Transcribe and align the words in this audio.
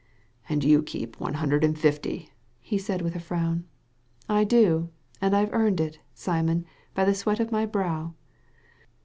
And 0.49 0.63
you 0.63 0.81
keep 0.81 1.19
one 1.19 1.35
hundred 1.35 1.63
and 1.63 1.77
fifty," 1.77 2.31
he 2.59 2.79
said, 2.79 3.03
with 3.03 3.15
a 3.15 3.19
frown. 3.19 3.59
^ 3.59 3.63
I 4.27 4.43
do; 4.43 4.89
and 5.21 5.35
I've 5.35 5.53
earned 5.53 5.79
it, 5.79 5.99
Simon, 6.15 6.65
by 6.95 7.05
the 7.05 7.13
sweat 7.13 7.39
of 7.39 7.51
my 7.51 7.67
brow. 7.67 8.15